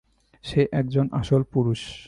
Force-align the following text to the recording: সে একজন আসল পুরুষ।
সে 0.43 0.67
একজন 0.71 1.05
আসল 1.11 1.43
পুরুষ। 1.43 1.99